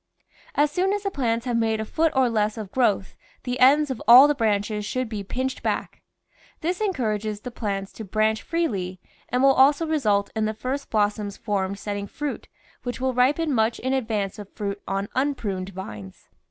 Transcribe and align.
As 0.55 0.71
soon 0.71 0.93
as 0.93 1.03
the 1.03 1.11
plants 1.11 1.45
have 1.45 1.57
made 1.57 1.79
a 1.79 1.85
foot 1.85 2.11
or 2.15 2.27
less 2.27 2.57
of 2.57 2.71
growth 2.71 3.15
the 3.43 3.59
ends 3.59 3.91
of 3.91 4.01
all 4.07 4.27
the 4.27 4.33
branches 4.33 4.83
should 4.83 5.07
be 5.07 5.23
pinched 5.23 5.61
back. 5.61 6.01
This 6.61 6.81
encourages 6.81 7.41
the 7.41 7.51
plants 7.51 7.91
to 7.93 8.03
branch 8.03 8.41
freely 8.41 8.99
and 9.29 9.43
will 9.43 9.53
also 9.53 9.85
result 9.85 10.31
in 10.35 10.45
the 10.45 10.55
first 10.55 10.89
blossoms 10.89 11.37
formed 11.37 11.77
setting 11.77 12.07
fruit 12.07 12.47
which 12.81 12.99
will 12.99 13.13
ripen 13.13 13.53
much 13.53 13.77
in 13.77 13.93
ad 13.93 14.07
vance 14.07 14.39
of 14.39 14.49
fruit 14.51 14.81
on 14.87 15.07
unpruned 15.13 15.69
vines. 15.69 16.29